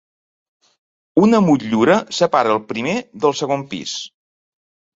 [1.27, 3.97] Una motllura separa el primer del segon pis.